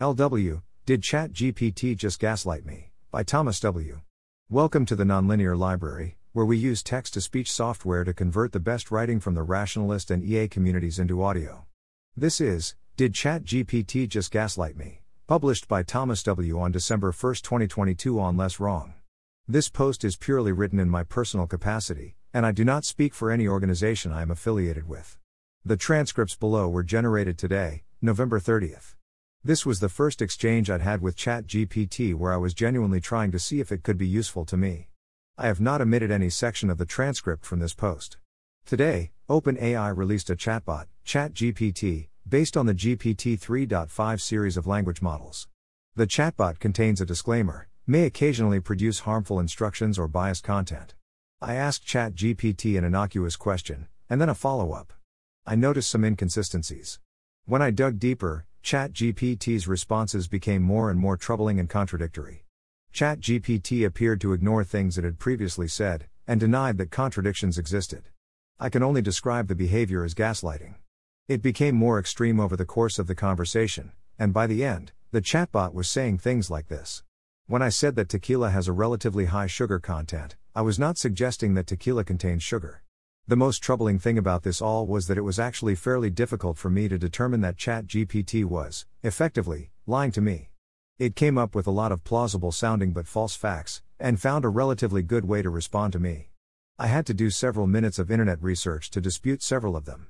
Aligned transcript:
LW, 0.00 0.60
Did 0.86 1.02
ChatGPT 1.02 1.96
Just 1.96 2.18
Gaslight 2.18 2.66
Me? 2.66 2.90
by 3.12 3.22
Thomas 3.22 3.60
W. 3.60 4.00
Welcome 4.50 4.84
to 4.86 4.96
the 4.96 5.04
Nonlinear 5.04 5.56
Library, 5.56 6.16
where 6.32 6.44
we 6.44 6.56
use 6.56 6.82
text 6.82 7.14
to 7.14 7.20
speech 7.20 7.48
software 7.52 8.02
to 8.02 8.12
convert 8.12 8.50
the 8.50 8.58
best 8.58 8.90
writing 8.90 9.20
from 9.20 9.34
the 9.34 9.44
rationalist 9.44 10.10
and 10.10 10.24
EA 10.24 10.48
communities 10.48 10.98
into 10.98 11.22
audio. 11.22 11.66
This 12.16 12.40
is 12.40 12.74
Did 12.96 13.12
ChatGPT 13.12 14.08
Just 14.08 14.32
Gaslight 14.32 14.76
Me? 14.76 15.02
published 15.28 15.68
by 15.68 15.84
Thomas 15.84 16.24
W. 16.24 16.58
on 16.58 16.72
December 16.72 17.12
1, 17.12 17.34
2022 17.36 18.18
on 18.18 18.36
Less 18.36 18.58
Wrong. 18.58 18.94
This 19.46 19.68
post 19.68 20.02
is 20.02 20.16
purely 20.16 20.50
written 20.50 20.80
in 20.80 20.90
my 20.90 21.04
personal 21.04 21.46
capacity, 21.46 22.16
and 22.32 22.44
I 22.44 22.50
do 22.50 22.64
not 22.64 22.84
speak 22.84 23.14
for 23.14 23.30
any 23.30 23.46
organization 23.46 24.10
I 24.10 24.22
am 24.22 24.32
affiliated 24.32 24.88
with. 24.88 25.18
The 25.64 25.76
transcripts 25.76 26.34
below 26.34 26.68
were 26.68 26.82
generated 26.82 27.38
today, 27.38 27.84
November 28.02 28.40
30th. 28.40 28.96
This 29.46 29.66
was 29.66 29.80
the 29.80 29.90
first 29.90 30.22
exchange 30.22 30.70
I'd 30.70 30.80
had 30.80 31.02
with 31.02 31.18
ChatGPT 31.18 32.14
where 32.14 32.32
I 32.32 32.38
was 32.38 32.54
genuinely 32.54 32.98
trying 32.98 33.30
to 33.32 33.38
see 33.38 33.60
if 33.60 33.70
it 33.70 33.82
could 33.82 33.98
be 33.98 34.06
useful 34.06 34.46
to 34.46 34.56
me. 34.56 34.88
I 35.36 35.48
have 35.48 35.60
not 35.60 35.82
omitted 35.82 36.10
any 36.10 36.30
section 36.30 36.70
of 36.70 36.78
the 36.78 36.86
transcript 36.86 37.44
from 37.44 37.58
this 37.58 37.74
post. 37.74 38.16
Today, 38.64 39.10
OpenAI 39.28 39.94
released 39.94 40.30
a 40.30 40.34
chatbot, 40.34 40.86
ChatGPT, 41.04 42.08
based 42.26 42.56
on 42.56 42.64
the 42.64 42.72
GPT 42.72 43.38
3.5 43.38 44.18
series 44.22 44.56
of 44.56 44.66
language 44.66 45.02
models. 45.02 45.46
The 45.94 46.06
chatbot 46.06 46.58
contains 46.58 47.02
a 47.02 47.04
disclaimer, 47.04 47.68
may 47.86 48.04
occasionally 48.06 48.60
produce 48.60 49.00
harmful 49.00 49.38
instructions 49.38 49.98
or 49.98 50.08
biased 50.08 50.42
content. 50.42 50.94
I 51.42 51.56
asked 51.56 51.86
ChatGPT 51.86 52.78
an 52.78 52.84
innocuous 52.84 53.36
question, 53.36 53.88
and 54.08 54.22
then 54.22 54.30
a 54.30 54.34
follow 54.34 54.72
up. 54.72 54.94
I 55.44 55.54
noticed 55.54 55.90
some 55.90 56.02
inconsistencies. 56.02 56.98
When 57.44 57.60
I 57.60 57.70
dug 57.70 57.98
deeper, 57.98 58.46
ChatGPT's 58.64 59.68
responses 59.68 60.26
became 60.26 60.62
more 60.62 60.90
and 60.90 60.98
more 60.98 61.18
troubling 61.18 61.60
and 61.60 61.68
contradictory. 61.68 62.46
ChatGPT 62.94 63.84
appeared 63.84 64.22
to 64.22 64.32
ignore 64.32 64.64
things 64.64 64.96
it 64.96 65.04
had 65.04 65.18
previously 65.18 65.68
said, 65.68 66.06
and 66.26 66.40
denied 66.40 66.78
that 66.78 66.90
contradictions 66.90 67.58
existed. 67.58 68.08
I 68.58 68.70
can 68.70 68.82
only 68.82 69.02
describe 69.02 69.48
the 69.48 69.54
behavior 69.54 70.02
as 70.02 70.14
gaslighting. 70.14 70.76
It 71.28 71.42
became 71.42 71.74
more 71.74 71.98
extreme 71.98 72.40
over 72.40 72.56
the 72.56 72.64
course 72.64 72.98
of 72.98 73.06
the 73.06 73.14
conversation, 73.14 73.92
and 74.18 74.32
by 74.32 74.46
the 74.46 74.64
end, 74.64 74.92
the 75.10 75.20
chatbot 75.20 75.74
was 75.74 75.86
saying 75.86 76.16
things 76.16 76.50
like 76.50 76.68
this. 76.68 77.02
When 77.46 77.60
I 77.60 77.68
said 77.68 77.96
that 77.96 78.08
tequila 78.08 78.48
has 78.48 78.66
a 78.66 78.72
relatively 78.72 79.26
high 79.26 79.46
sugar 79.46 79.78
content, 79.78 80.36
I 80.54 80.62
was 80.62 80.78
not 80.78 80.96
suggesting 80.96 81.52
that 81.52 81.66
tequila 81.66 82.02
contains 82.02 82.42
sugar. 82.42 82.82
The 83.26 83.36
most 83.36 83.62
troubling 83.62 83.98
thing 83.98 84.18
about 84.18 84.42
this 84.42 84.60
all 84.60 84.86
was 84.86 85.06
that 85.06 85.16
it 85.16 85.22
was 85.22 85.38
actually 85.38 85.76
fairly 85.76 86.10
difficult 86.10 86.58
for 86.58 86.68
me 86.68 86.88
to 86.88 86.98
determine 86.98 87.40
that 87.40 87.56
ChatGPT 87.56 88.44
was, 88.44 88.84
effectively, 89.02 89.70
lying 89.86 90.12
to 90.12 90.20
me. 90.20 90.50
It 90.98 91.16
came 91.16 91.38
up 91.38 91.54
with 91.54 91.66
a 91.66 91.70
lot 91.70 91.90
of 91.90 92.04
plausible 92.04 92.52
sounding 92.52 92.92
but 92.92 93.06
false 93.06 93.34
facts, 93.34 93.80
and 93.98 94.20
found 94.20 94.44
a 94.44 94.50
relatively 94.50 95.02
good 95.02 95.24
way 95.24 95.40
to 95.40 95.48
respond 95.48 95.94
to 95.94 95.98
me. 95.98 96.28
I 96.78 96.88
had 96.88 97.06
to 97.06 97.14
do 97.14 97.30
several 97.30 97.66
minutes 97.66 97.98
of 97.98 98.10
internet 98.10 98.42
research 98.42 98.90
to 98.90 99.00
dispute 99.00 99.42
several 99.42 99.74
of 99.74 99.86
them. 99.86 100.08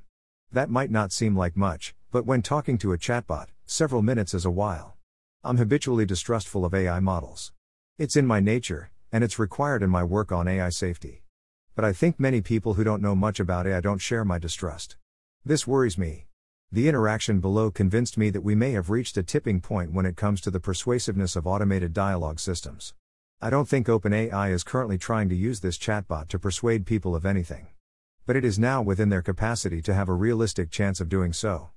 That 0.51 0.69
might 0.69 0.91
not 0.91 1.13
seem 1.13 1.37
like 1.37 1.57
much, 1.57 1.95
but 2.11 2.27
when 2.27 2.43
talking 2.43 2.79
to 2.79 2.93
a 2.93 2.99
chatbot, 2.99 3.47
several 3.65 4.03
minutes 4.03 4.35
is 4.35 4.45
a 4.45 4.51
while. 4.51 4.97
I'm 5.45 5.59
habitually 5.59 6.05
distrustful 6.05 6.65
of 6.65 6.75
AI 6.75 6.99
models. 6.99 7.53
It's 7.97 8.17
in 8.17 8.27
my 8.27 8.41
nature, 8.41 8.91
and 9.13 9.23
it's 9.23 9.39
required 9.39 9.85
in 9.85 9.91
my 9.91 10.03
work 10.03 10.33
on 10.33 10.49
AI 10.49 10.71
safety. 10.71 11.24
But 11.75 11.85
I 11.85 11.93
think 11.93 12.21
many 12.21 12.41
people 12.41 12.75
who 12.75 12.85
don't 12.85 13.03
know 13.03 13.17
much 13.17 13.41
about 13.41 13.67
AI 13.67 13.81
don't 13.81 13.99
share 13.99 14.25
my 14.25 14.39
distrust. 14.39 14.97
This 15.45 15.67
worries 15.67 15.99
me. 15.99 16.27
The 16.71 16.89
interaction 16.89 17.41
below 17.41 17.73
convinced 17.73 18.17
me 18.17 18.31
that 18.31 18.43
we 18.43 18.55
may 18.55 18.71
have 18.73 18.91
reached 18.91 19.17
a 19.17 19.25
tipping 19.25 19.61
point 19.61 19.93
when 19.93 20.07
it 20.07 20.17
comes 20.17 20.41
to 20.43 20.53
the 20.53 20.61
persuasiveness 20.61 21.35
of 21.35 21.49
automated 21.49 21.93
dialogue 21.93 22.39
systems. 22.39 22.95
I 23.43 23.51
don't 23.51 23.69
think 23.69 23.89
OpenAI 23.89 24.53
is 24.53 24.63
currently 24.63 24.99
trying 24.99 25.29
to 25.31 25.35
use 25.35 25.61
this 25.61 25.77
chatbot 25.77 26.29
to 26.29 26.39
persuade 26.39 26.87
people 26.87 27.17
of 27.17 27.27
anything. 27.27 27.67
But 28.25 28.37
it 28.37 28.45
is 28.45 28.57
now 28.57 28.81
within 28.81 29.09
their 29.09 29.21
capacity 29.21 29.83
to 29.83 29.95
have 29.95 30.09
a 30.09 30.15
realistic 30.15 30.71
chance 30.71 31.01
of 31.01 31.09
doing 31.09 31.33
so. 31.33 31.71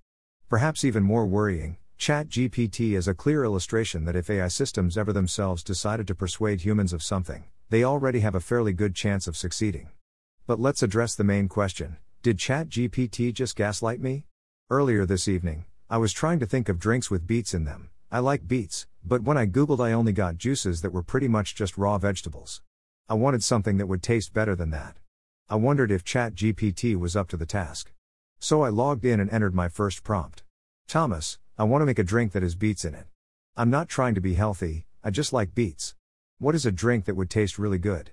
Perhaps 0.47 0.85
even 0.85 1.01
more 1.01 1.25
worrying, 1.25 1.77
ChatGPT 1.97 2.95
is 2.95 3.07
a 3.07 3.15
clear 3.15 3.43
illustration 3.43 4.05
that 4.05 4.15
if 4.15 4.29
AI 4.29 4.47
systems 4.47 4.95
ever 4.95 5.11
themselves 5.11 5.63
decided 5.63 6.05
to 6.07 6.15
persuade 6.15 6.61
humans 6.61 6.93
of 6.93 7.01
something, 7.01 7.45
they 7.69 7.83
already 7.83 8.21
have 8.21 8.35
a 8.35 8.39
fairly 8.39 8.71
good 8.71 8.95
chance 8.95 9.27
of 9.27 9.35
succeeding. 9.35 9.89
But 10.45 10.59
let's 10.59 10.81
address 10.81 11.15
the 11.15 11.25
main 11.25 11.49
question 11.49 11.97
Did 12.23 12.37
ChatGPT 12.37 13.33
just 13.33 13.55
gaslight 13.55 13.99
me? 13.99 14.25
Earlier 14.69 15.05
this 15.05 15.27
evening, 15.27 15.65
I 15.89 15.97
was 15.97 16.13
trying 16.13 16.39
to 16.39 16.45
think 16.45 16.69
of 16.69 16.79
drinks 16.79 17.11
with 17.11 17.27
beets 17.27 17.53
in 17.53 17.65
them. 17.65 17.89
I 18.09 18.19
like 18.19 18.47
beets, 18.47 18.87
but 19.03 19.23
when 19.23 19.37
I 19.37 19.45
googled, 19.45 19.85
I 19.85 19.91
only 19.91 20.13
got 20.13 20.37
juices 20.37 20.81
that 20.81 20.93
were 20.93 21.03
pretty 21.03 21.27
much 21.27 21.55
just 21.55 21.77
raw 21.77 21.97
vegetables. 21.97 22.61
I 23.09 23.15
wanted 23.15 23.43
something 23.43 23.77
that 23.77 23.87
would 23.87 24.01
taste 24.01 24.33
better 24.33 24.55
than 24.55 24.69
that. 24.71 24.97
I 25.49 25.55
wondered 25.55 25.91
if 25.91 26.05
ChatGPT 26.05 26.95
was 26.97 27.15
up 27.17 27.27
to 27.29 27.37
the 27.37 27.45
task. 27.45 27.91
So 28.39 28.63
I 28.63 28.69
logged 28.69 29.03
in 29.03 29.19
and 29.19 29.29
entered 29.29 29.55
my 29.55 29.67
first 29.67 30.03
prompt. 30.03 30.43
Thomas, 30.87 31.37
I 31.57 31.65
want 31.65 31.81
to 31.81 31.85
make 31.85 31.99
a 31.99 32.03
drink 32.03 32.31
that 32.31 32.43
has 32.43 32.55
beets 32.55 32.85
in 32.85 32.93
it. 32.93 33.07
I'm 33.57 33.69
not 33.69 33.89
trying 33.89 34.15
to 34.15 34.21
be 34.21 34.35
healthy, 34.35 34.85
I 35.03 35.09
just 35.09 35.33
like 35.33 35.55
beets. 35.55 35.95
What 36.39 36.53
is 36.53 36.67
a 36.67 36.71
drink 36.71 37.05
that 37.05 37.15
would 37.15 37.31
taste 37.31 37.57
really 37.57 37.79
good? 37.79 38.11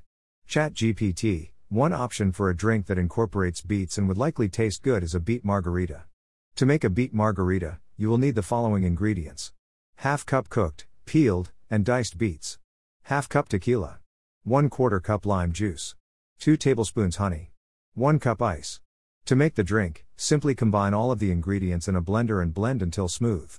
ChatGPT, 0.49 1.51
one 1.69 1.93
option 1.93 2.33
for 2.33 2.49
a 2.49 2.57
drink 2.57 2.87
that 2.87 2.97
incorporates 2.97 3.61
beets 3.61 3.99
and 3.99 4.09
would 4.09 4.17
likely 4.17 4.49
taste 4.49 4.83
good 4.83 5.03
is 5.03 5.15
a 5.15 5.21
beet 5.21 5.45
margarita. 5.45 6.05
To 6.57 6.65
make 6.65 6.85
a 6.85 6.89
beet 6.89 7.13
margarita, 7.13 7.81
you 7.99 8.09
will 8.09 8.17
need 8.17 8.35
the 8.35 8.43
following 8.43 8.83
ingredients 8.85 9.53
half 9.97 10.25
cup 10.25 10.49
cooked, 10.49 10.87
peeled, 11.05 11.53
and 11.69 11.85
diced 11.85 12.17
beets, 12.17 12.59
half 13.03 13.29
cup 13.29 13.47
tequila, 13.47 13.99
1 14.45 14.71
quarter 14.71 15.01
cup 15.01 15.27
lime 15.27 15.53
juice, 15.53 15.95
2 16.39 16.57
tablespoons 16.57 17.17
honey, 17.17 17.53
1 17.93 18.19
cup 18.19 18.41
ice. 18.41 18.81
To 19.27 19.37
make 19.37 19.55
the 19.55 19.63
drink, 19.63 20.07
simply 20.17 20.55
combine 20.55 20.95
all 20.95 21.11
of 21.11 21.19
the 21.19 21.31
ingredients 21.31 21.89
in 21.89 21.95
a 21.95 22.01
blender 22.01 22.41
and 22.41 22.55
blend 22.55 22.81
until 22.81 23.07
smooth. 23.07 23.55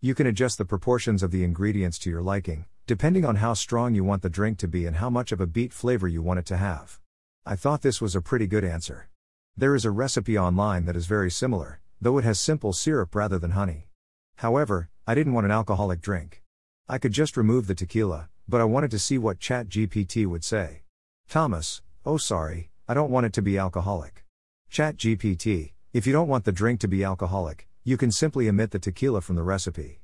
You 0.00 0.16
can 0.16 0.26
adjust 0.26 0.58
the 0.58 0.64
proportions 0.64 1.22
of 1.22 1.30
the 1.30 1.44
ingredients 1.44 2.00
to 2.00 2.10
your 2.10 2.22
liking, 2.22 2.66
depending 2.88 3.22
on 3.22 3.36
how 3.36 3.52
strong 3.52 3.94
you 3.94 4.02
want 4.02 4.22
the 4.22 4.30
drink 4.30 4.56
to 4.56 4.66
be 4.66 4.86
and 4.86 4.96
how 4.96 5.10
much 5.10 5.30
of 5.30 5.42
a 5.42 5.46
beet 5.46 5.74
flavor 5.74 6.08
you 6.08 6.22
want 6.22 6.38
it 6.38 6.46
to 6.46 6.56
have. 6.56 6.98
I 7.44 7.54
thought 7.54 7.82
this 7.82 8.00
was 8.00 8.16
a 8.16 8.22
pretty 8.22 8.46
good 8.46 8.64
answer. 8.64 9.10
There 9.54 9.74
is 9.74 9.84
a 9.84 9.90
recipe 9.90 10.38
online 10.38 10.86
that 10.86 10.96
is 10.96 11.04
very 11.04 11.30
similar, 11.30 11.80
though 12.00 12.16
it 12.16 12.24
has 12.24 12.40
simple 12.40 12.72
syrup 12.72 13.14
rather 13.14 13.38
than 13.38 13.50
honey. 13.50 13.88
However, 14.36 14.88
I 15.06 15.14
didn't 15.14 15.34
want 15.34 15.44
an 15.44 15.50
alcoholic 15.50 16.00
drink. 16.00 16.42
I 16.88 16.96
could 16.96 17.12
just 17.12 17.36
remove 17.36 17.66
the 17.66 17.74
tequila, 17.74 18.30
but 18.48 18.62
I 18.62 18.64
wanted 18.64 18.90
to 18.92 18.98
see 18.98 19.18
what 19.18 19.38
ChatGPT 19.38 20.24
would 20.24 20.42
say. 20.42 20.84
Thomas, 21.28 21.82
oh 22.06 22.16
sorry, 22.16 22.70
I 22.88 22.94
don't 22.94 23.10
want 23.10 23.26
it 23.26 23.34
to 23.34 23.42
be 23.42 23.58
alcoholic. 23.58 24.24
ChatGPT, 24.72 25.72
if 25.92 26.06
you 26.06 26.14
don't 26.14 26.28
want 26.28 26.46
the 26.46 26.52
drink 26.52 26.80
to 26.80 26.88
be 26.88 27.04
alcoholic, 27.04 27.68
you 27.84 27.98
can 27.98 28.10
simply 28.10 28.48
omit 28.48 28.70
the 28.70 28.78
tequila 28.78 29.20
from 29.20 29.36
the 29.36 29.42
recipe. 29.42 30.00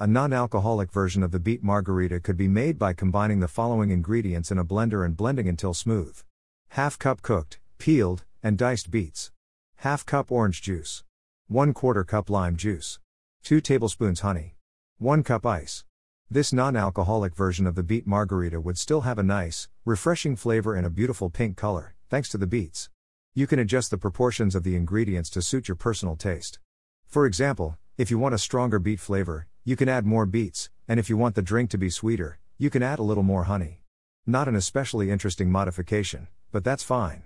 A 0.00 0.06
non 0.06 0.32
alcoholic 0.32 0.92
version 0.92 1.24
of 1.24 1.32
the 1.32 1.40
beet 1.40 1.60
margarita 1.60 2.20
could 2.20 2.36
be 2.36 2.46
made 2.46 2.78
by 2.78 2.92
combining 2.92 3.40
the 3.40 3.48
following 3.48 3.90
ingredients 3.90 4.52
in 4.52 4.56
a 4.56 4.64
blender 4.64 5.04
and 5.04 5.16
blending 5.16 5.48
until 5.48 5.74
smooth 5.74 6.22
half 6.68 6.96
cup 7.00 7.20
cooked, 7.20 7.58
peeled, 7.78 8.24
and 8.40 8.56
diced 8.56 8.92
beets, 8.92 9.32
half 9.78 10.06
cup 10.06 10.30
orange 10.30 10.62
juice, 10.62 11.02
1 11.48 11.74
quarter 11.74 12.04
cup 12.04 12.30
lime 12.30 12.54
juice, 12.54 13.00
2 13.42 13.60
tablespoons 13.60 14.20
honey, 14.20 14.54
1 14.98 15.24
cup 15.24 15.44
ice. 15.44 15.82
This 16.30 16.52
non 16.52 16.76
alcoholic 16.76 17.34
version 17.34 17.66
of 17.66 17.74
the 17.74 17.82
beet 17.82 18.06
margarita 18.06 18.60
would 18.60 18.78
still 18.78 19.00
have 19.00 19.18
a 19.18 19.24
nice, 19.24 19.68
refreshing 19.84 20.36
flavor 20.36 20.76
and 20.76 20.86
a 20.86 20.90
beautiful 20.90 21.28
pink 21.28 21.56
color, 21.56 21.96
thanks 22.08 22.28
to 22.28 22.38
the 22.38 22.46
beets. 22.46 22.88
You 23.34 23.48
can 23.48 23.58
adjust 23.58 23.90
the 23.90 23.98
proportions 23.98 24.54
of 24.54 24.62
the 24.62 24.76
ingredients 24.76 25.28
to 25.30 25.42
suit 25.42 25.66
your 25.66 25.74
personal 25.74 26.14
taste. 26.14 26.60
For 27.08 27.26
example, 27.26 27.76
if 27.96 28.12
you 28.12 28.18
want 28.20 28.36
a 28.36 28.38
stronger 28.38 28.78
beet 28.78 29.00
flavor, 29.00 29.48
you 29.68 29.76
can 29.76 29.86
add 29.86 30.06
more 30.06 30.24
beets, 30.24 30.70
and 30.88 30.98
if 30.98 31.10
you 31.10 31.16
want 31.18 31.34
the 31.34 31.42
drink 31.42 31.68
to 31.68 31.76
be 31.76 31.90
sweeter, 31.90 32.38
you 32.56 32.70
can 32.70 32.82
add 32.82 32.98
a 32.98 33.02
little 33.02 33.22
more 33.22 33.44
honey. 33.44 33.82
Not 34.24 34.48
an 34.48 34.56
especially 34.56 35.10
interesting 35.10 35.50
modification, 35.50 36.28
but 36.50 36.64
that's 36.64 36.82
fine. 36.82 37.24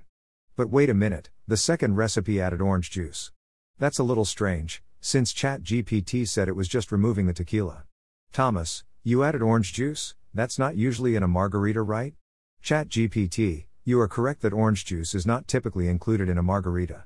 But 0.57 0.69
wait 0.69 0.91
a 0.91 0.95
minute, 0.95 1.31
the 1.47 1.57
second 1.57 1.95
recipe 1.95 2.41
added 2.41 2.61
orange 2.61 2.91
juice. 2.91 3.31
That's 3.79 4.01
a 4.01 4.03
little 4.03 4.25
strange, 4.25 4.83
since 5.01 5.33
ChatGPT 5.33 6.27
said 6.27 6.49
it 6.49 6.57
was 6.57 6.67
just 6.67 6.91
removing 6.91 7.27
the 7.27 7.33
tequila. 7.33 7.85
Thomas, 8.33 8.83
you 9.05 9.23
added 9.23 9.41
orange 9.41 9.73
juice? 9.73 10.17
That's 10.35 10.59
not 10.59 10.75
usually 10.75 11.15
in 11.15 11.23
a 11.23 11.29
margarita, 11.29 11.81
right? 11.81 12.15
ChatGPT, 12.61 13.67
you 13.85 14.01
are 14.01 14.09
correct 14.09 14.43
that 14.43 14.53
orange 14.53 14.85
juice 14.85 15.15
is 15.15 15.25
not 15.25 15.47
typically 15.47 15.87
included 15.87 16.29
in 16.29 16.39
a 16.39 16.43
margarita. 16.43 17.05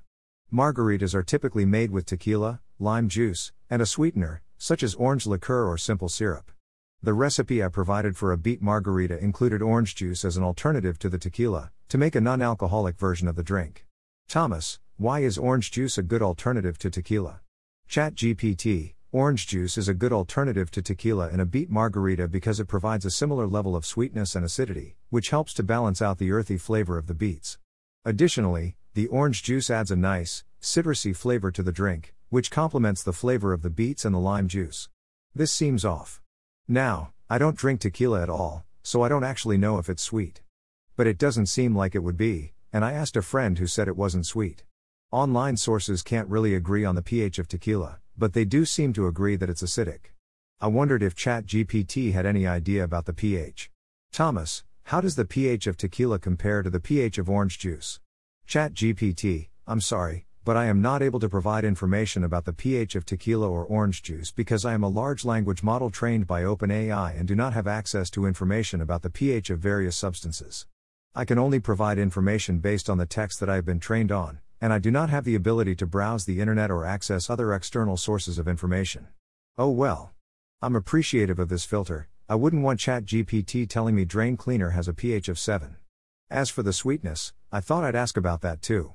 Margaritas 0.50 1.15
are 1.15 1.23
typically 1.23 1.67
made 1.67 1.91
with 1.91 2.06
tequila, 2.06 2.62
lime 2.79 3.11
juice, 3.11 3.53
and 3.69 3.82
a 3.82 3.87
sweetener, 3.87 4.41
such 4.58 4.82
as 4.82 4.94
orange 4.94 5.26
liqueur 5.26 5.67
or 5.67 5.79
simple 5.79 6.08
syrup. 6.08 6.50
The 7.03 7.14
recipe 7.14 7.62
I 7.62 7.69
provided 7.69 8.17
for 8.17 8.32
a 8.32 8.38
beet 8.38 8.62
margarita 8.62 9.19
included 9.19 9.62
orange 9.62 9.94
juice 9.94 10.25
as 10.25 10.37
an 10.37 10.43
alternative 10.43 10.99
to 11.00 11.08
the 11.08 11.19
tequila, 11.19 11.70
to 11.88 11.99
make 11.99 12.14
a 12.14 12.20
non 12.20 12.43
alcoholic 12.43 12.99
version 12.99 13.29
of 13.29 13.37
the 13.37 13.43
drink. 13.43 13.87
Thomas, 14.29 14.81
why 14.97 15.20
is 15.20 15.38
orange 15.38 15.70
juice 15.70 15.99
a 15.99 16.03
good 16.03 16.23
alternative 16.23 16.79
to 16.79 16.91
tequila? 16.91 17.41
ChatGPT, 17.88 18.94
Orange 19.12 19.47
juice 19.47 19.79
is 19.79 19.88
a 19.88 19.94
good 19.94 20.12
alternative 20.12 20.70
to 20.73 20.82
tequila 20.82 21.31
in 21.31 21.38
a 21.38 21.47
beet 21.47 21.70
margarita 21.70 22.26
because 22.26 22.58
it 22.58 22.67
provides 22.67 23.06
a 23.06 23.11
similar 23.11 23.47
level 23.47 23.76
of 23.76 23.87
sweetness 23.87 24.35
and 24.35 24.44
acidity, 24.44 24.97
which 25.11 25.31
helps 25.31 25.55
to 25.55 25.62
balance 25.62 26.03
out 26.03 26.19
the 26.19 26.32
earthy 26.32 26.58
flavor 26.58 26.99
of 26.99 27.06
the 27.06 27.14
beets. 27.14 27.56
Additionally, 28.05 28.76
the 28.94 29.06
orange 29.06 29.44
juice 29.44 29.70
adds 29.70 29.93
a 29.93 29.97
nice, 29.97 30.44
citrusy 30.61 31.14
flavor 31.14 31.53
to 31.53 31.62
the 31.62 31.70
drink, 31.70 32.14
which 32.28 32.50
complements 32.50 33.02
the 33.02 33.12
flavor 33.12 33.52
of 33.52 33.62
the 33.62 33.70
beets 33.70 34.05
and 34.05 34.14
the 34.14 34.19
lime 34.19 34.49
juice. 34.49 34.88
This 35.34 35.52
seems 35.52 35.84
off. 35.84 36.20
Now, 36.67 37.12
I 37.31 37.38
don't 37.38 37.56
drink 37.56 37.81
tequila 37.81 38.23
at 38.23 38.31
all, 38.31 38.64
so 38.82 39.02
I 39.02 39.08
don't 39.08 39.25
actually 39.25 39.58
know 39.58 39.78
if 39.78 39.88
it's 39.88 40.02
sweet. 40.02 40.43
But 40.96 41.06
it 41.06 41.19
doesn't 41.19 41.46
seem 41.46 41.76
like 41.76 41.94
it 41.94 42.02
would 42.02 42.17
be, 42.17 42.52
and 42.73 42.84
I 42.84 42.93
asked 42.93 43.17
a 43.17 43.23
friend 43.23 43.58
who 43.58 43.67
said 43.67 43.88
it 43.88 43.96
wasn't 43.96 44.26
sweet. 44.26 44.64
Online 45.12 45.56
sources 45.56 46.02
can't 46.02 46.28
really 46.28 46.55
agree 46.55 46.84
on 46.84 46.94
the 46.94 47.02
pH 47.02 47.38
of 47.38 47.49
tequila, 47.49 48.00
but 48.19 48.32
they 48.32 48.44
do 48.44 48.64
seem 48.64 48.93
to 48.94 49.06
agree 49.06 49.37
that 49.37 49.49
it's 49.49 49.62
acidic. 49.62 50.12
I 50.61 50.67
wondered 50.67 51.02
if 51.02 51.14
ChatGPT 51.14 52.12
had 52.12 52.26
any 52.26 52.46
idea 52.46 52.82
about 52.82 53.05
the 53.05 53.12
pH. 53.12 53.70
Thomas, 54.12 54.64
how 54.84 55.00
does 55.00 55.17
the 55.17 55.25
pH 55.25 55.67
of 55.67 55.76
tequila 55.76 56.19
compare 56.19 56.62
to 56.62 56.70
the 56.70 56.81
pH 56.81 57.19
of 57.19 57.31
orange 57.31 57.58
juice? 57.58 58.00
ChatGPT, 58.49 59.49
I'm 59.67 59.81
sorry, 59.81 60.25
but 60.46 60.56
I 60.56 60.66
am 60.66 60.81
not 60.81 61.02
able 61.02 61.19
to 61.19 61.28
provide 61.28 61.64
information 61.64 62.22
about 62.22 62.44
the 62.44 62.52
pH 62.52 62.94
of 62.94 63.04
tequila 63.04 63.50
or 63.50 63.64
orange 63.64 64.00
juice 64.00 64.31
because 64.31 64.64
I 64.64 64.75
am 64.75 64.84
a 64.84 64.88
large 64.88 65.25
language 65.25 65.64
model 65.64 65.90
trained 65.90 66.28
by 66.28 66.44
OpenAI 66.44 67.19
and 67.19 67.26
do 67.26 67.34
not 67.34 67.52
have 67.52 67.66
access 67.66 68.10
to 68.10 68.26
information 68.26 68.81
about 68.81 69.02
the 69.02 69.10
pH 69.10 69.50
of 69.50 69.58
various 69.58 69.96
substances. 69.96 70.69
I 71.16 71.25
can 71.25 71.37
only 71.37 71.58
provide 71.58 71.98
information 71.98 72.60
based 72.60 72.88
on 72.88 72.96
the 72.96 73.06
text 73.06 73.40
that 73.40 73.50
I 73.50 73.56
have 73.56 73.64
been 73.64 73.81
trained 73.81 74.12
on, 74.12 74.38
and 74.60 74.72
I 74.72 74.78
do 74.78 74.93
not 74.93 75.10
have 75.10 75.25
the 75.25 75.34
ability 75.34 75.75
to 75.75 75.87
browse 75.87 76.26
the 76.26 76.40
internet 76.40 76.70
or 76.70 76.84
access 76.84 77.28
other 77.28 77.52
external 77.52 77.96
sources 77.96 78.38
of 78.38 78.46
information. 78.46 79.08
Oh 79.58 79.70
well. 79.70 80.12
I'm 80.62 80.76
appreciative 80.76 81.40
of 81.40 81.48
this 81.48 81.64
filter, 81.64 82.06
I 82.28 82.37
wouldn't 82.37 82.62
want 82.62 82.78
ChatGPT 82.78 83.69
telling 83.69 83.96
me 83.96 84.04
drain 84.04 84.37
cleaner 84.37 84.70
has 84.70 84.87
a 84.87 84.94
pH 84.94 85.28
of 85.28 85.40
7. 85.40 85.75
As 86.31 86.50
for 86.50 86.62
the 86.62 86.72
sweetness, 86.72 87.32
I 87.50 87.58
thought 87.58 87.82
I'd 87.82 87.96
ask 87.96 88.16
about 88.16 88.43
that 88.43 88.62
too. 88.62 88.93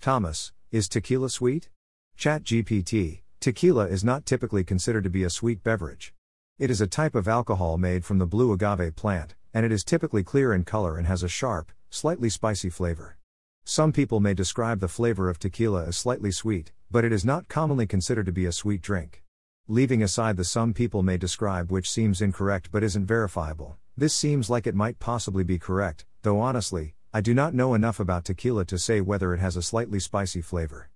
Thomas, 0.00 0.52
is 0.72 0.88
tequila 0.88 1.28
sweet? 1.28 1.68
ChatGPT, 2.16 3.20
tequila 3.40 3.88
is 3.88 4.02
not 4.02 4.24
typically 4.24 4.64
considered 4.64 5.04
to 5.04 5.10
be 5.10 5.22
a 5.22 5.28
sweet 5.28 5.62
beverage. 5.62 6.14
It 6.58 6.70
is 6.70 6.80
a 6.80 6.86
type 6.86 7.14
of 7.14 7.28
alcohol 7.28 7.76
made 7.76 8.06
from 8.06 8.16
the 8.16 8.26
blue 8.26 8.54
agave 8.54 8.96
plant, 8.96 9.34
and 9.52 9.66
it 9.66 9.72
is 9.72 9.84
typically 9.84 10.24
clear 10.24 10.54
in 10.54 10.64
color 10.64 10.96
and 10.96 11.06
has 11.06 11.22
a 11.22 11.28
sharp, 11.28 11.72
slightly 11.90 12.30
spicy 12.30 12.70
flavor. 12.70 13.18
Some 13.66 13.92
people 13.92 14.18
may 14.18 14.32
describe 14.32 14.80
the 14.80 14.88
flavor 14.88 15.28
of 15.28 15.38
tequila 15.38 15.84
as 15.88 15.98
slightly 15.98 16.30
sweet, 16.30 16.72
but 16.90 17.04
it 17.04 17.12
is 17.12 17.22
not 17.22 17.48
commonly 17.48 17.86
considered 17.86 18.24
to 18.24 18.32
be 18.32 18.46
a 18.46 18.52
sweet 18.52 18.80
drink. 18.80 19.22
Leaving 19.68 20.02
aside 20.02 20.38
the 20.38 20.44
some 20.44 20.72
people 20.72 21.02
may 21.02 21.18
describe 21.18 21.70
which 21.70 21.90
seems 21.90 22.22
incorrect 22.22 22.70
but 22.72 22.82
isn't 22.82 23.04
verifiable, 23.04 23.76
this 23.94 24.14
seems 24.14 24.48
like 24.48 24.66
it 24.66 24.74
might 24.74 24.98
possibly 24.98 25.44
be 25.44 25.58
correct, 25.58 26.06
though 26.22 26.40
honestly, 26.40 26.94
I 27.14 27.20
do 27.20 27.34
not 27.34 27.52
know 27.52 27.74
enough 27.74 28.00
about 28.00 28.24
tequila 28.24 28.64
to 28.64 28.78
say 28.78 29.02
whether 29.02 29.34
it 29.34 29.38
has 29.40 29.54
a 29.54 29.62
slightly 29.62 30.00
spicy 30.00 30.40
flavor. 30.40 30.88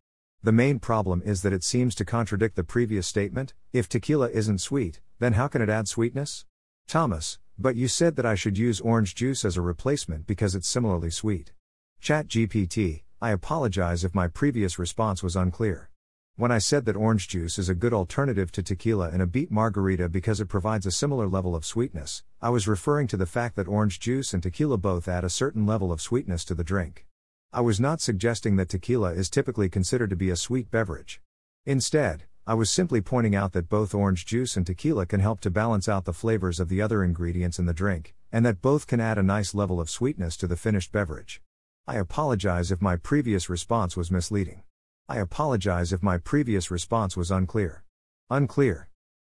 The 0.43 0.51
main 0.51 0.79
problem 0.79 1.21
is 1.27 1.43
that 1.43 1.53
it 1.53 1.63
seems 1.63 1.95
to 1.97 2.07
contradict 2.07 2.57
the 2.57 2.65
previous 2.65 3.07
statement 3.07 3.53
if 3.75 3.87
tequila 3.87 4.31
isn't 4.31 4.63
sweet, 4.63 5.01
then 5.19 5.35
how 5.35 5.47
can 5.47 5.61
it 5.61 5.69
add 5.69 5.89
sweetness? 5.89 6.47
Thomas, 6.89 7.39
but 7.59 7.77
you 7.77 7.87
said 7.87 8.17
that 8.17 8.25
I 8.25 8.35
should 8.35 8.57
use 8.57 8.81
orange 8.81 9.15
juice 9.15 9.45
as 9.45 9.59
a 9.59 9.61
replacement 9.61 10.27
because 10.27 10.55
it's 10.55 10.67
similarly 10.67 11.11
sweet. 11.11 11.53
ChatGPT, 12.01 13.03
I 13.21 13.31
apologize 13.33 14.03
if 14.03 14.15
my 14.15 14.27
previous 14.27 14.79
response 14.79 15.23
was 15.23 15.37
unclear. 15.37 15.91
When 16.39 16.53
I 16.53 16.59
said 16.59 16.85
that 16.85 16.97
orange 16.97 17.29
juice 17.29 17.59
is 17.59 17.71
a 17.71 17.75
good 17.75 17.95
alternative 17.95 18.53
to 18.53 18.63
tequila 18.63 19.09
in 19.09 19.23
a 19.23 19.27
beet 19.27 19.51
margarita 19.51 20.11
because 20.11 20.39
it 20.39 20.51
provides 20.51 20.85
a 20.85 20.91
similar 20.91 21.27
level 21.27 21.57
of 21.57 21.65
sweetness, 21.65 22.25
I 22.43 22.51
was 22.51 22.69
referring 22.69 23.07
to 23.07 23.17
the 23.17 23.25
fact 23.25 23.57
that 23.57 23.67
orange 23.67 23.99
juice 23.99 24.35
and 24.35 24.43
tequila 24.43 24.77
both 24.77 25.09
add 25.09 25.25
a 25.25 25.31
certain 25.31 25.65
level 25.65 25.91
of 25.91 26.03
sweetness 26.03 26.45
to 26.45 26.55
the 26.55 26.63
drink. 26.63 27.07
I 27.55 27.63
was 27.63 27.81
not 27.81 28.03
suggesting 28.03 28.57
that 28.57 28.69
tequila 28.69 29.15
is 29.15 29.31
typically 29.31 29.71
considered 29.71 30.11
to 30.11 30.17
be 30.17 30.29
a 30.29 30.37
sweet 30.37 30.71
beverage. 30.71 31.23
Instead, 31.65 32.25
I 32.47 32.53
was 32.53 32.69
simply 32.69 33.01
pointing 33.01 33.35
out 33.35 33.53
that 33.55 33.71
both 33.71 33.95
orange 33.95 34.27
juice 34.27 34.59
and 34.59 34.67
tequila 34.67 35.07
can 35.07 35.21
help 35.21 35.41
to 35.41 35.51
balance 35.51 35.89
out 35.89 36.05
the 36.05 36.13
flavors 36.13 36.61
of 36.61 36.69
the 36.69 36.83
other 36.83 37.03
ingredients 37.03 37.59
in 37.59 37.65
the 37.65 37.73
drink, 37.73 38.15
and 38.31 38.45
that 38.45 38.61
both 38.61 38.87
can 38.87 39.01
add 39.01 39.17
a 39.17 39.23
nice 39.23 39.55
level 39.55 39.81
of 39.81 39.89
sweetness 39.89 40.37
to 40.37 40.47
the 40.47 40.55
finished 40.55 40.93
beverage. 40.93 41.41
I 41.87 41.97
apologize 41.97 42.71
if 42.71 42.83
my 42.83 42.97
previous 42.97 43.49
response 43.49 43.97
was 43.97 44.11
misleading. 44.11 44.65
I 45.09 45.19
apologize 45.19 45.93
if 45.93 46.03
my 46.03 46.19
previous 46.19 46.69
response 46.69 47.17
was 47.17 47.31
unclear. 47.31 47.85
Unclear. 48.29 48.89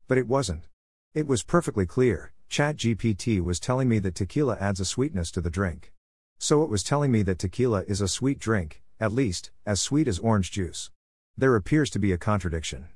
But 0.07 0.19
it 0.19 0.27
wasn't. 0.27 0.67
It 1.15 1.25
was 1.25 1.41
perfectly 1.41 1.87
clear. 1.87 2.31
ChatGPT 2.47 3.41
was 3.41 3.59
telling 3.59 3.89
me 3.89 3.97
that 3.97 4.13
tequila 4.13 4.55
adds 4.59 4.79
a 4.79 4.85
sweetness 4.85 5.31
to 5.31 5.41
the 5.41 5.49
drink. 5.49 5.91
So 6.37 6.61
it 6.61 6.69
was 6.69 6.83
telling 6.83 7.11
me 7.11 7.23
that 7.23 7.39
tequila 7.39 7.85
is 7.87 8.01
a 8.01 8.07
sweet 8.07 8.37
drink, 8.37 8.83
at 8.99 9.11
least, 9.11 9.49
as 9.65 9.81
sweet 9.81 10.07
as 10.07 10.19
orange 10.19 10.51
juice. 10.51 10.91
There 11.35 11.55
appears 11.55 11.89
to 11.91 11.99
be 11.99 12.11
a 12.11 12.19
contradiction. 12.19 12.89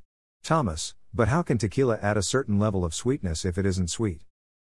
Thomas, 0.44 0.94
but 1.12 1.30
how 1.30 1.42
can 1.42 1.58
tequila 1.58 1.98
add 2.00 2.16
a 2.18 2.22
certain 2.22 2.60
level 2.60 2.86
of 2.86 2.94
sweetness 2.94 3.44
if 3.44 3.58
it 3.58 3.66
isn't 3.66 3.90
sweet? 3.90 4.22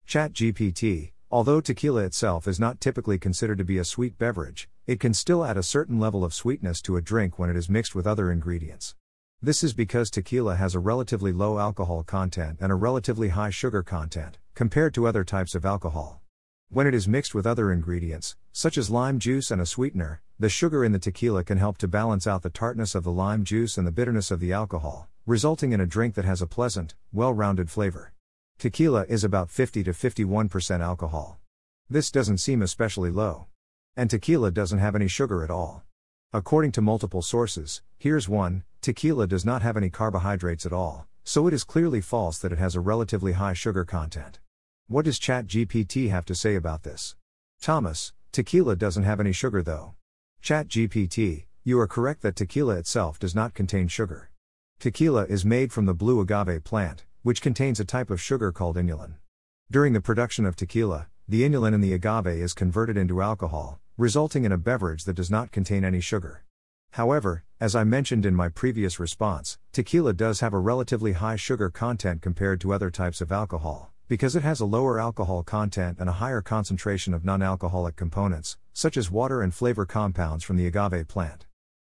ChatGPT, 0.07 1.13
although 1.31 1.62
tequila 1.62 2.04
itself 2.04 2.48
is 2.48 2.60
not 2.60 2.80
typically 2.80 3.18
considered 3.18 3.57
to 3.57 3.63
be 3.63 3.80
a 3.80 3.83
sweet 3.83 4.19
beverage, 4.19 4.69
it 4.86 5.00
can 5.00 5.14
still 5.14 5.46
add 5.46 5.56
a 5.56 5.64
certain 5.64 6.00
level 6.00 6.26
of 6.26 6.34
sweetness 6.34 6.82
to 6.82 6.98
a 6.98 7.02
drink 7.02 7.40
when 7.40 7.50
it 7.50 7.56
is 7.56 7.70
mixed 7.70 7.96
with 7.96 8.06
other 8.06 8.32
ingredients. 8.32 8.96
This 9.42 9.64
is 9.64 9.74
because 9.74 10.10
tequila 10.10 10.56
has 10.56 10.76
a 10.76 10.80
relatively 10.80 11.32
low 11.32 11.58
alcohol 11.58 12.04
content 12.04 12.60
and 12.62 12.72
a 12.72 12.76
relatively 12.76 13.30
high 13.30 13.50
sugar 13.50 13.84
content, 13.84 14.40
compared 14.56 14.94
to 14.94 15.08
other 15.08 15.24
types 15.24 15.56
of 15.56 15.66
alcohol. 15.66 16.22
When 16.70 16.88
it 16.88 16.94
is 16.94 17.08
mixed 17.08 17.34
with 17.34 17.46
other 17.46 17.72
ingredients, 17.72 18.36
such 18.52 18.78
as 18.78 18.90
lime 18.90 19.20
juice 19.20 19.52
and 19.52 19.62
a 19.62 19.66
sweetener, 19.66 20.22
the 20.40 20.50
sugar 20.50 20.84
in 20.84 20.92
the 20.92 21.00
tequila 21.00 21.44
can 21.44 21.58
help 21.58 21.78
to 21.78 21.88
balance 21.88 22.28
out 22.28 22.42
the 22.42 22.50
tartness 22.50 22.96
of 22.96 23.04
the 23.04 23.12
lime 23.12 23.44
juice 23.44 23.78
and 23.78 23.88
the 23.88 23.92
bitterness 23.92 24.32
of 24.32 24.40
the 24.40 24.52
alcohol, 24.52 25.08
resulting 25.26 25.72
in 25.72 25.80
a 25.80 25.86
drink 25.86 26.16
that 26.16 26.26
has 26.26 26.42
a 26.42 26.48
pleasant, 26.48 26.96
well 27.14 27.34
rounded 27.34 27.70
flavor. 27.70 28.12
Tequila 28.58 29.06
is 29.08 29.24
about 29.24 29.50
50 29.50 29.84
to 29.84 29.92
51% 29.92 30.82
alcohol. 30.82 31.40
This 31.90 32.12
doesn't 32.12 32.40
seem 32.40 32.62
especially 32.62 33.12
low. 33.12 33.48
And 33.95 34.10
tequila 34.10 34.50
doesn't 34.50 34.80
have 34.80 34.95
any 34.95 35.07
sugar 35.07 35.44
at 35.44 35.51
all. 35.51 35.84
According 36.34 36.72
to 36.74 36.81
multiple 36.81 37.22
sources, 37.22 37.84
here's 38.00 38.28
one 38.28 38.63
tequila 38.81 39.28
does 39.28 39.45
not 39.45 39.62
have 39.62 39.78
any 39.78 39.92
carbohydrates 39.92 40.66
at 40.66 40.74
all, 40.74 41.06
so 41.24 41.48
it 41.48 41.54
is 41.54 41.63
clearly 41.63 42.01
false 42.01 42.40
that 42.40 42.51
it 42.51 42.57
has 42.57 42.75
a 42.75 42.80
relatively 42.80 43.34
high 43.34 43.54
sugar 43.54 43.86
content. 43.86 44.40
What 44.88 45.06
does 45.06 45.19
ChatGPT 45.19 46.10
have 46.10 46.25
to 46.25 46.34
say 46.34 46.56
about 46.56 46.82
this? 46.82 47.15
Thomas, 47.62 48.13
tequila 48.32 48.75
doesn't 48.75 49.03
have 49.03 49.20
any 49.20 49.32
sugar 49.32 49.62
though. 49.62 49.94
ChatGPT, 50.41 51.46
you 51.63 51.79
are 51.79 51.88
correct 51.88 52.24
that 52.24 52.36
tequila 52.36 52.77
itself 52.77 53.20
does 53.20 53.36
not 53.36 53.53
contain 53.53 53.88
sugar. 53.88 54.32
Tequila 54.79 55.25
is 55.25 55.46
made 55.46 55.72
from 55.72 55.86
the 55.86 55.94
blue 55.94 56.20
agave 56.20 56.63
plant, 56.63 57.06
which 57.22 57.44
contains 57.44 57.79
a 57.79 57.86
type 57.86 58.10
of 58.10 58.20
sugar 58.20 58.51
called 58.51 58.75
inulin. 58.75 59.18
During 59.70 59.94
the 59.94 60.01
production 60.01 60.48
of 60.48 60.56
tequila, 60.56 61.10
the 61.27 61.44
inulin 61.48 61.75
in 61.75 61.82
the 61.82 61.94
agave 61.94 62.27
is 62.27 62.53
converted 62.53 62.98
into 62.98 63.22
alcohol, 63.22 63.79
resulting 63.98 64.44
in 64.44 64.52
a 64.52 64.58
beverage 64.58 65.04
that 65.04 65.16
does 65.16 65.30
not 65.30 65.52
contain 65.52 65.86
any 65.86 66.00
sugar. 66.00 66.44
However, 66.94 67.44
as 67.60 67.76
I 67.76 67.84
mentioned 67.84 68.26
in 68.26 68.34
my 68.34 68.50
previous 68.50 69.00
response, 69.00 69.60
tequila 69.72 70.14
does 70.14 70.40
have 70.40 70.54
a 70.54 70.60
relatively 70.60 71.12
high 71.12 71.36
sugar 71.36 71.70
content 71.70 72.22
compared 72.22 72.60
to 72.62 72.74
other 72.74 72.90
types 72.90 73.22
of 73.22 73.32
alcohol, 73.32 73.92
because 74.08 74.36
it 74.36 74.42
has 74.42 74.60
a 74.60 74.66
lower 74.66 75.00
alcohol 75.00 75.44
content 75.44 75.98
and 76.00 76.10
a 76.10 76.14
higher 76.14 76.42
concentration 76.42 77.14
of 77.14 77.24
non 77.24 77.44
alcoholic 77.44 77.96
components, 77.96 78.58
such 78.74 78.98
as 78.98 79.12
water 79.12 79.44
and 79.44 79.54
flavor 79.54 79.86
compounds 79.86 80.44
from 80.44 80.58
the 80.58 80.66
agave 80.66 81.08
plant. 81.08 81.46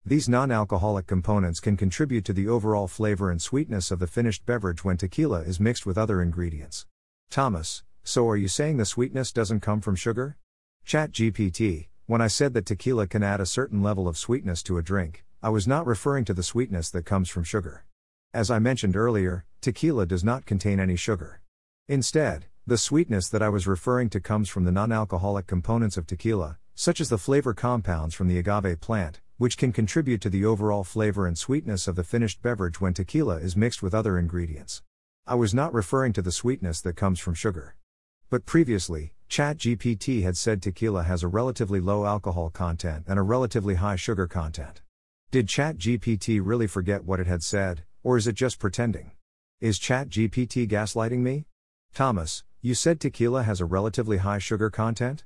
These 0.05 0.27
non 0.27 0.51
alcoholic 0.51 1.07
components 1.07 1.61
can 1.61 1.77
contribute 1.77 2.25
to 2.25 2.33
the 2.33 2.49
overall 2.49 2.89
flavor 2.89 3.31
and 3.31 3.41
sweetness 3.41 3.91
of 3.91 3.99
the 3.99 4.07
finished 4.07 4.45
beverage 4.45 4.83
when 4.83 4.97
tequila 4.97 5.39
is 5.43 5.61
mixed 5.61 5.85
with 5.85 5.97
other 5.97 6.21
ingredients. 6.21 6.85
Thomas, 7.29 7.83
so 8.03 8.27
are 8.27 8.35
you 8.35 8.49
saying 8.49 8.75
the 8.75 8.85
sweetness 8.85 9.31
doesn't 9.31 9.61
come 9.61 9.79
from 9.79 9.95
sugar? 9.95 10.35
ChatGPT, 10.85 11.87
when 12.05 12.21
I 12.21 12.27
said 12.27 12.53
that 12.53 12.65
tequila 12.65 13.07
can 13.07 13.23
add 13.23 13.39
a 13.39 13.45
certain 13.45 13.81
level 13.81 14.09
of 14.09 14.17
sweetness 14.17 14.61
to 14.63 14.77
a 14.77 14.83
drink, 14.83 15.23
I 15.41 15.47
was 15.47 15.65
not 15.65 15.87
referring 15.87 16.25
to 16.25 16.33
the 16.33 16.43
sweetness 16.43 16.89
that 16.89 17.05
comes 17.05 17.29
from 17.29 17.45
sugar. 17.45 17.85
As 18.33 18.51
I 18.51 18.59
mentioned 18.59 18.97
earlier, 18.97 19.45
tequila 19.61 20.05
does 20.05 20.21
not 20.21 20.45
contain 20.45 20.81
any 20.81 20.97
sugar. 20.97 21.39
Instead, 21.87 22.47
the 22.67 22.77
sweetness 22.77 23.29
that 23.29 23.41
I 23.41 23.47
was 23.47 23.67
referring 23.67 24.09
to 24.09 24.19
comes 24.19 24.49
from 24.49 24.65
the 24.65 24.71
non 24.71 24.91
alcoholic 24.91 25.47
components 25.47 25.95
of 25.95 26.05
tequila, 26.05 26.57
such 26.75 26.99
as 26.99 27.07
the 27.07 27.17
flavor 27.17 27.53
compounds 27.53 28.13
from 28.13 28.27
the 28.27 28.37
agave 28.37 28.81
plant, 28.81 29.21
which 29.37 29.57
can 29.57 29.71
contribute 29.71 30.19
to 30.21 30.29
the 30.29 30.43
overall 30.43 30.83
flavor 30.83 31.25
and 31.25 31.37
sweetness 31.37 31.87
of 31.87 31.95
the 31.95 32.03
finished 32.03 32.41
beverage 32.41 32.81
when 32.81 32.93
tequila 32.93 33.37
is 33.37 33.55
mixed 33.55 33.81
with 33.81 33.93
other 33.93 34.17
ingredients. 34.17 34.81
I 35.25 35.35
was 35.35 35.53
not 35.53 35.73
referring 35.73 36.11
to 36.13 36.21
the 36.21 36.33
sweetness 36.33 36.81
that 36.81 36.97
comes 36.97 37.21
from 37.21 37.33
sugar. 37.33 37.75
But 38.29 38.45
previously, 38.45 39.13
ChatGPT 39.33 40.21
had 40.21 40.37
said 40.37 40.61
tequila 40.61 41.01
has 41.01 41.23
a 41.23 41.27
relatively 41.27 41.79
low 41.79 42.05
alcohol 42.05 42.51
content 42.51 43.05
and 43.07 43.17
a 43.17 43.23
relatively 43.23 43.73
high 43.73 43.95
sugar 43.95 44.27
content. 44.27 44.83
Did 45.31 45.47
ChatGPT 45.47 46.39
really 46.43 46.67
forget 46.67 47.03
what 47.03 47.19
it 47.19 47.25
had 47.25 47.41
said, 47.41 47.83
or 48.03 48.15
is 48.15 48.27
it 48.27 48.35
just 48.35 48.59
pretending? 48.59 49.13
Is 49.59 49.79
ChatGPT 49.79 50.69
gaslighting 50.69 51.21
me? 51.21 51.47
Thomas, 51.95 52.43
you 52.61 52.75
said 52.75 52.99
tequila 52.99 53.41
has 53.41 53.59
a 53.59 53.65
relatively 53.65 54.17
high 54.17 54.37
sugar 54.37 54.69
content? 54.69 55.23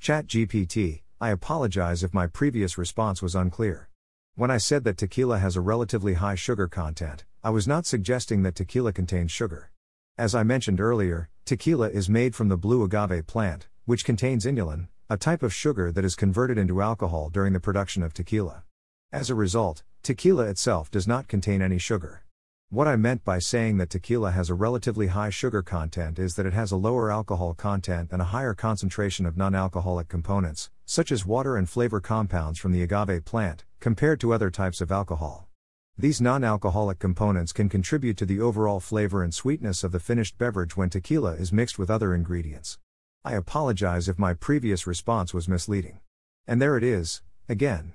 ChatGPT, 0.00 1.02
I 1.20 1.28
apologize 1.28 2.02
if 2.02 2.14
my 2.14 2.26
previous 2.26 2.78
response 2.78 3.20
was 3.20 3.34
unclear. 3.34 3.90
When 4.36 4.50
I 4.50 4.56
said 4.56 4.84
that 4.84 4.96
tequila 4.96 5.38
has 5.38 5.54
a 5.54 5.60
relatively 5.60 6.14
high 6.14 6.34
sugar 6.34 6.66
content, 6.66 7.26
I 7.44 7.50
was 7.50 7.68
not 7.68 7.84
suggesting 7.84 8.42
that 8.44 8.54
tequila 8.54 8.94
contains 8.94 9.32
sugar. 9.32 9.70
As 10.16 10.34
I 10.34 10.44
mentioned 10.44 10.80
earlier, 10.80 11.28
tequila 11.50 11.88
is 11.88 12.08
made 12.08 12.32
from 12.32 12.48
the 12.48 12.56
blue 12.56 12.84
agave 12.84 13.26
plant, 13.26 13.66
which 13.84 14.04
contains 14.04 14.46
inulin, 14.46 14.86
a 15.08 15.16
type 15.16 15.42
of 15.42 15.52
sugar 15.52 15.90
that 15.90 16.04
is 16.04 16.14
converted 16.14 16.56
into 16.56 16.80
alcohol 16.80 17.28
during 17.28 17.52
the 17.52 17.58
production 17.58 18.04
of 18.04 18.14
tequila. 18.14 18.62
As 19.10 19.30
a 19.30 19.34
result, 19.34 19.82
tequila 20.04 20.44
itself 20.44 20.92
does 20.92 21.08
not 21.08 21.26
contain 21.26 21.60
any 21.60 21.76
sugar. 21.76 22.24
What 22.68 22.86
I 22.86 22.94
meant 22.94 23.24
by 23.24 23.40
saying 23.40 23.78
that 23.78 23.90
tequila 23.90 24.30
has 24.30 24.48
a 24.48 24.54
relatively 24.54 25.08
high 25.08 25.30
sugar 25.30 25.60
content 25.60 26.20
is 26.20 26.34
that 26.34 26.46
it 26.46 26.52
has 26.52 26.70
a 26.70 26.76
lower 26.76 27.10
alcohol 27.10 27.54
content 27.54 28.12
and 28.12 28.22
a 28.22 28.26
higher 28.26 28.54
concentration 28.54 29.26
of 29.26 29.36
non 29.36 29.56
alcoholic 29.56 30.06
components, 30.06 30.70
such 30.84 31.10
as 31.10 31.26
water 31.26 31.56
and 31.56 31.68
flavor 31.68 31.98
compounds 31.98 32.60
from 32.60 32.70
the 32.70 32.84
agave 32.84 33.24
plant, 33.24 33.64
compared 33.80 34.20
to 34.20 34.32
other 34.32 34.52
types 34.52 34.80
of 34.80 34.92
alcohol. 34.92 35.49
These 35.98 36.20
non 36.20 36.44
alcoholic 36.44 36.98
components 36.98 37.52
can 37.52 37.68
contribute 37.68 38.16
to 38.18 38.26
the 38.26 38.40
overall 38.40 38.80
flavor 38.80 39.22
and 39.22 39.34
sweetness 39.34 39.84
of 39.84 39.92
the 39.92 40.00
finished 40.00 40.38
beverage 40.38 40.76
when 40.76 40.88
tequila 40.88 41.32
is 41.34 41.52
mixed 41.52 41.78
with 41.78 41.90
other 41.90 42.14
ingredients. 42.14 42.78
I 43.24 43.34
apologize 43.34 44.08
if 44.08 44.18
my 44.18 44.32
previous 44.32 44.86
response 44.86 45.34
was 45.34 45.48
misleading. 45.48 46.00
And 46.46 46.60
there 46.60 46.78
it 46.78 46.84
is, 46.84 47.22
again. 47.48 47.92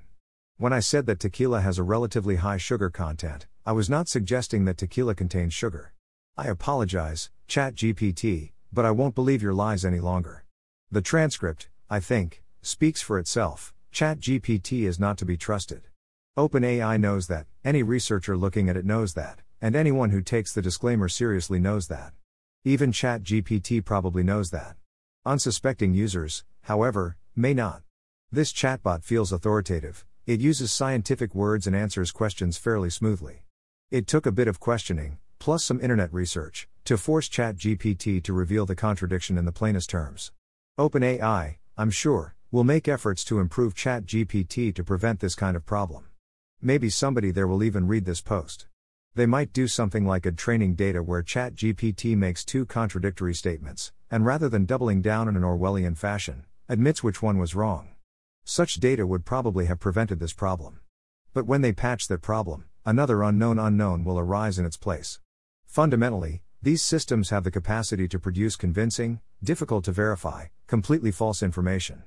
When 0.58 0.72
I 0.72 0.80
said 0.80 1.08
that 1.08 1.20
tequila 1.20 1.62
has 1.62 1.80
a 1.80 1.84
relatively 1.84 2.36
high 2.36 2.58
sugar 2.58 2.90
content, 2.90 3.48
I 3.66 3.72
was 3.72 3.90
not 3.90 4.08
suggesting 4.08 4.66
that 4.66 4.78
tequila 4.78 5.16
contains 5.16 5.54
sugar. 5.54 5.94
I 6.38 6.48
apologize, 6.48 7.32
ChatGPT, 7.48 8.52
but 8.72 8.86
I 8.86 8.92
won't 8.92 9.16
believe 9.16 9.42
your 9.42 9.54
lies 9.54 9.84
any 9.84 10.00
longer. 10.00 10.46
The 10.92 11.02
transcript, 11.02 11.70
I 11.90 12.00
think, 12.00 12.44
speaks 12.62 13.02
for 13.02 13.18
itself. 13.18 13.74
ChatGPT 13.92 14.84
is 14.84 15.00
not 15.00 15.18
to 15.18 15.26
be 15.26 15.38
trusted. 15.38 15.88
OpenAI 16.38 17.00
knows 17.00 17.28
that, 17.28 17.46
any 17.64 17.82
researcher 17.82 18.36
looking 18.36 18.68
at 18.68 18.76
it 18.76 18.84
knows 18.84 19.14
that, 19.14 19.40
and 19.62 19.74
anyone 19.74 20.10
who 20.10 20.22
takes 20.22 20.54
the 20.54 20.62
disclaimer 20.62 21.08
seriously 21.08 21.60
knows 21.60 21.88
that. 21.88 22.12
Even 22.66 22.92
ChatGPT 22.92 23.86
probably 23.86 24.22
knows 24.22 24.52
that. 24.52 24.76
Unsuspecting 25.26 25.94
users, 25.94 26.44
however, 26.64 27.16
may 27.38 27.54
not. 27.54 27.84
This 28.34 28.52
chatbot 28.52 29.06
feels 29.06 29.32
authoritative, 29.32 30.06
it 30.26 30.42
uses 30.42 30.74
scientific 30.74 31.34
words 31.34 31.68
and 31.68 31.76
answers 31.76 32.12
questions 32.12 32.58
fairly 32.58 32.90
smoothly. 32.90 33.46
It 33.90 34.06
took 34.06 34.26
a 34.26 34.32
bit 34.34 34.50
of 34.50 34.60
questioning, 34.60 35.20
plus 35.40 35.64
some 35.64 35.80
internet 35.80 36.14
research, 36.14 36.68
to 36.84 36.98
force 36.98 37.30
ChatGPT 37.30 38.22
to 38.22 38.34
reveal 38.34 38.66
the 38.66 38.76
contradiction 38.76 39.38
in 39.38 39.46
the 39.46 39.54
plainest 39.54 39.90
terms. 39.90 40.34
OpenAI, 40.78 41.56
I'm 41.78 41.92
sure, 41.92 42.36
will 42.52 42.66
make 42.66 42.90
efforts 42.90 43.24
to 43.26 43.40
improve 43.40 43.74
ChatGPT 43.74 44.76
to 44.76 44.84
prevent 44.84 45.22
this 45.22 45.36
kind 45.36 45.56
of 45.56 45.66
problem. 45.66 46.08
Maybe 46.62 46.90
somebody 46.90 47.32
there 47.32 47.48
will 47.48 47.64
even 47.64 47.88
read 47.88 48.06
this 48.06 48.22
post. 48.22 48.68
They 49.14 49.26
might 49.26 49.54
do 49.54 49.68
something 49.68 50.06
like 50.06 50.26
a 50.26 50.32
training 50.32 50.76
data 50.76 51.02
where 51.02 51.24
ChatGPT 51.24 52.18
makes 52.18 52.44
two 52.44 52.66
contradictory 52.66 53.34
statements, 53.34 53.94
and 54.10 54.26
rather 54.26 54.50
than 54.50 54.66
doubling 54.66 55.02
down 55.02 55.28
in 55.28 55.36
an 55.36 55.44
Orwellian 55.44 55.96
fashion, 55.98 56.46
admits 56.68 57.04
which 57.04 57.22
one 57.22 57.38
was 57.38 57.56
wrong. 57.56 57.90
Such 58.44 58.76
data 58.76 59.08
would 59.08 59.26
probably 59.26 59.66
have 59.66 59.80
prevented 59.80 60.20
this 60.20 60.34
problem. 60.34 60.80
But 61.34 61.46
when 61.46 61.62
they 61.62 61.72
patch 61.72 62.08
that 62.08 62.22
problem, 62.22 62.66
another 62.86 63.24
unknown 63.24 63.60
unknown 63.60 64.04
will 64.04 64.20
arise 64.20 64.60
in 64.60 64.66
its 64.66 64.78
place. 64.78 65.20
Fundamentally, 65.66 66.42
these 66.62 66.82
systems 66.82 67.30
have 67.30 67.44
the 67.44 67.52
capacity 67.52 68.08
to 68.08 68.20
produce 68.20 68.56
convincing, 68.56 69.20
difficult 69.44 69.86
to 69.86 69.92
verify, 69.92 70.48
completely 70.68 71.12
false 71.12 71.44
information. 71.44 72.04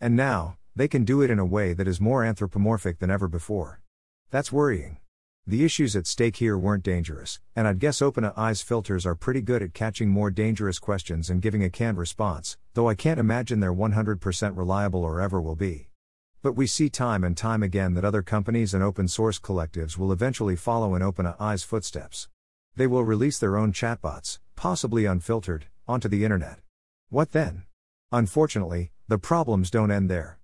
And 0.00 0.16
now, 0.16 0.56
they 0.74 0.88
can 0.88 1.04
do 1.04 1.22
it 1.22 1.30
in 1.30 1.38
a 1.38 1.44
way 1.44 1.72
that 1.74 1.88
is 1.88 2.00
more 2.00 2.24
anthropomorphic 2.24 3.00
than 3.00 3.10
ever 3.10 3.28
before. 3.28 3.80
That's 4.30 4.52
worrying. 4.52 4.98
The 5.46 5.64
issues 5.64 5.96
at 5.96 6.06
stake 6.06 6.36
here 6.36 6.58
weren't 6.58 6.82
dangerous, 6.82 7.40
and 7.56 7.66
I'd 7.66 7.78
guess 7.78 8.00
OpenAI's 8.00 8.60
filters 8.60 9.06
are 9.06 9.14
pretty 9.14 9.40
good 9.40 9.62
at 9.62 9.72
catching 9.72 10.10
more 10.10 10.30
dangerous 10.30 10.78
questions 10.78 11.30
and 11.30 11.40
giving 11.40 11.64
a 11.64 11.70
canned 11.70 11.96
response, 11.96 12.58
though 12.74 12.90
I 12.90 12.94
can't 12.94 13.18
imagine 13.18 13.60
they're 13.60 13.72
100% 13.72 14.54
reliable 14.54 15.02
or 15.02 15.22
ever 15.22 15.40
will 15.40 15.56
be. 15.56 15.88
But 16.42 16.52
we 16.52 16.66
see 16.66 16.90
time 16.90 17.24
and 17.24 17.34
time 17.34 17.62
again 17.62 17.94
that 17.94 18.04
other 18.04 18.20
companies 18.20 18.74
and 18.74 18.82
open 18.82 19.08
source 19.08 19.38
collectives 19.38 19.96
will 19.96 20.12
eventually 20.12 20.56
follow 20.56 20.94
in 20.94 21.00
OpenAI's 21.00 21.62
footsteps. 21.62 22.28
They 22.76 22.86
will 22.86 23.04
release 23.04 23.38
their 23.38 23.56
own 23.56 23.72
chatbots, 23.72 24.40
possibly 24.56 25.06
unfiltered, 25.06 25.68
onto 25.86 26.06
the 26.06 26.22
internet. 26.22 26.58
What 27.08 27.32
then? 27.32 27.62
Unfortunately, 28.12 28.92
the 29.08 29.16
problems 29.16 29.70
don't 29.70 29.90
end 29.90 30.10
there. 30.10 30.37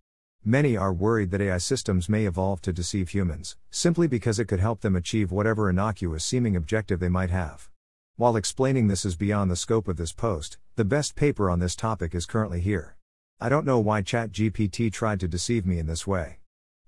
Many 0.46 0.76
are 0.76 0.92
worried 0.92 1.30
that 1.30 1.40
AI 1.40 1.56
systems 1.56 2.06
may 2.06 2.26
evolve 2.26 2.60
to 2.62 2.72
deceive 2.72 3.08
humans, 3.08 3.56
simply 3.70 4.06
because 4.06 4.38
it 4.38 4.44
could 4.44 4.60
help 4.60 4.82
them 4.82 4.94
achieve 4.94 5.32
whatever 5.32 5.70
innocuous 5.70 6.22
seeming 6.22 6.54
objective 6.54 7.00
they 7.00 7.08
might 7.08 7.30
have. 7.30 7.70
While 8.16 8.36
explaining 8.36 8.88
this 8.88 9.06
is 9.06 9.16
beyond 9.16 9.50
the 9.50 9.56
scope 9.56 9.88
of 9.88 9.96
this 9.96 10.12
post, 10.12 10.58
the 10.76 10.84
best 10.84 11.14
paper 11.14 11.48
on 11.48 11.60
this 11.60 11.74
topic 11.74 12.14
is 12.14 12.26
currently 12.26 12.60
here. 12.60 12.98
I 13.40 13.48
don't 13.48 13.64
know 13.64 13.78
why 13.78 14.02
ChatGPT 14.02 14.92
tried 14.92 15.18
to 15.20 15.28
deceive 15.28 15.64
me 15.64 15.78
in 15.78 15.86
this 15.86 16.06
way. 16.06 16.40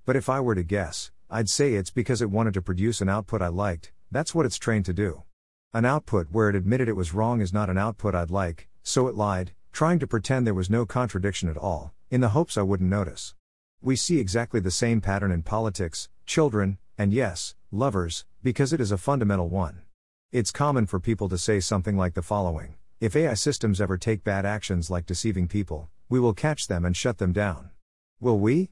But 0.04 0.16
if 0.16 0.28
I 0.28 0.38
were 0.38 0.54
to 0.54 0.62
guess, 0.62 1.10
I'd 1.30 1.48
say 1.48 1.72
it's 1.72 1.90
because 1.90 2.20
it 2.20 2.30
wanted 2.30 2.52
to 2.54 2.62
produce 2.62 3.00
an 3.00 3.08
output 3.08 3.40
I 3.40 3.48
liked, 3.48 3.90
that's 4.10 4.34
what 4.34 4.44
it's 4.44 4.58
trained 4.58 4.84
to 4.84 4.92
do. 4.92 5.22
An 5.72 5.86
output 5.86 6.26
where 6.30 6.50
it 6.50 6.56
admitted 6.56 6.90
it 6.90 6.92
was 6.92 7.14
wrong 7.14 7.40
is 7.40 7.54
not 7.54 7.70
an 7.70 7.78
output 7.78 8.14
I'd 8.14 8.30
like, 8.30 8.68
so 8.82 9.08
it 9.08 9.14
lied, 9.14 9.52
trying 9.72 9.98
to 10.00 10.06
pretend 10.06 10.46
there 10.46 10.52
was 10.52 10.68
no 10.68 10.84
contradiction 10.84 11.48
at 11.48 11.56
all, 11.56 11.94
in 12.10 12.20
the 12.20 12.28
hopes 12.28 12.58
I 12.58 12.62
wouldn't 12.62 12.90
notice. 12.90 13.34
We 13.82 13.94
see 13.94 14.18
exactly 14.18 14.60
the 14.60 14.70
same 14.70 15.00
pattern 15.00 15.30
in 15.30 15.42
politics, 15.42 16.08
children, 16.24 16.78
and 16.98 17.12
yes, 17.12 17.54
lovers, 17.70 18.24
because 18.42 18.72
it 18.72 18.80
is 18.80 18.90
a 18.90 18.98
fundamental 18.98 19.48
one. 19.48 19.82
It's 20.32 20.50
common 20.50 20.86
for 20.86 20.98
people 20.98 21.28
to 21.28 21.38
say 21.38 21.60
something 21.60 21.96
like 21.96 22.14
the 22.14 22.22
following 22.22 22.76
If 23.00 23.14
AI 23.14 23.34
systems 23.34 23.80
ever 23.80 23.98
take 23.98 24.24
bad 24.24 24.46
actions 24.46 24.90
like 24.90 25.06
deceiving 25.06 25.46
people, 25.46 25.88
we 26.08 26.18
will 26.18 26.32
catch 26.32 26.66
them 26.66 26.84
and 26.84 26.96
shut 26.96 27.18
them 27.18 27.32
down. 27.32 27.70
Will 28.18 28.38
we? 28.38 28.70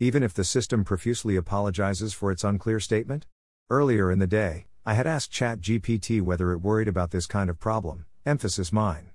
Even 0.00 0.22
if 0.22 0.32
the 0.32 0.44
system 0.44 0.84
profusely 0.84 1.36
apologizes 1.36 2.12
for 2.12 2.30
its 2.30 2.44
unclear 2.44 2.80
statement? 2.80 3.26
Earlier 3.68 4.10
in 4.10 4.18
the 4.18 4.26
day, 4.26 4.66
I 4.84 4.94
had 4.94 5.06
asked 5.06 5.32
ChatGPT 5.32 6.22
whether 6.22 6.52
it 6.52 6.58
worried 6.58 6.88
about 6.88 7.10
this 7.10 7.26
kind 7.26 7.50
of 7.50 7.58
problem, 7.58 8.06
emphasis 8.24 8.72
mine. 8.72 9.10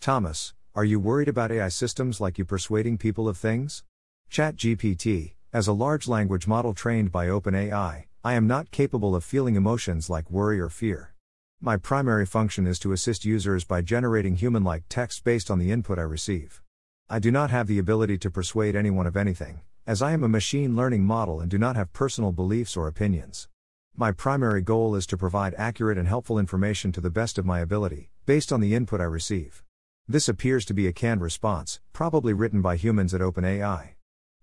Thomas, 0.00 0.54
are 0.74 0.84
you 0.84 1.00
worried 1.00 1.28
about 1.28 1.52
AI 1.52 1.68
systems 1.68 2.20
like 2.20 2.38
you 2.38 2.44
persuading 2.44 2.98
people 2.98 3.28
of 3.28 3.36
things? 3.36 3.82
ChatGPT, 4.30 5.34
as 5.52 5.66
a 5.66 5.72
large 5.72 6.06
language 6.06 6.46
model 6.46 6.74
trained 6.74 7.10
by 7.10 7.28
OpenAI, 7.28 8.04
I 8.22 8.34
am 8.34 8.46
not 8.46 8.70
capable 8.70 9.14
of 9.14 9.24
feeling 9.24 9.56
emotions 9.56 10.10
like 10.10 10.30
worry 10.30 10.60
or 10.60 10.68
fear. 10.68 11.14
My 11.60 11.78
primary 11.78 12.26
function 12.26 12.66
is 12.66 12.78
to 12.80 12.92
assist 12.92 13.24
users 13.24 13.64
by 13.64 13.80
generating 13.80 14.36
human 14.36 14.62
like 14.62 14.84
text 14.90 15.24
based 15.24 15.50
on 15.50 15.58
the 15.58 15.70
input 15.72 15.98
I 15.98 16.02
receive. 16.02 16.60
I 17.08 17.18
do 17.18 17.30
not 17.30 17.50
have 17.50 17.66
the 17.66 17.78
ability 17.78 18.18
to 18.18 18.30
persuade 18.30 18.76
anyone 18.76 19.06
of 19.06 19.16
anything, 19.16 19.60
as 19.86 20.02
I 20.02 20.12
am 20.12 20.22
a 20.22 20.28
machine 20.28 20.76
learning 20.76 21.04
model 21.04 21.40
and 21.40 21.50
do 21.50 21.56
not 21.56 21.76
have 21.76 21.92
personal 21.94 22.32
beliefs 22.32 22.76
or 22.76 22.88
opinions. 22.88 23.48
My 23.96 24.12
primary 24.12 24.60
goal 24.60 24.94
is 24.96 25.06
to 25.06 25.16
provide 25.16 25.54
accurate 25.56 25.96
and 25.96 26.08
helpful 26.08 26.38
information 26.38 26.92
to 26.92 27.00
the 27.00 27.08
best 27.08 27.38
of 27.38 27.46
my 27.46 27.60
ability, 27.60 28.10
based 28.26 28.52
on 28.52 28.60
the 28.60 28.74
input 28.74 29.00
I 29.00 29.04
receive. 29.04 29.62
This 30.06 30.28
appears 30.28 30.66
to 30.66 30.74
be 30.74 30.86
a 30.86 30.92
canned 30.92 31.22
response, 31.22 31.80
probably 31.94 32.34
written 32.34 32.60
by 32.60 32.76
humans 32.76 33.14
at 33.14 33.22
OpenAI. 33.22 33.95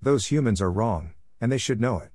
Those 0.03 0.25
humans 0.25 0.62
are 0.62 0.69
wrong, 0.69 1.12
and 1.39 1.50
they 1.50 1.57
should 1.57 1.79
know 1.79 2.00
it. 2.00 2.12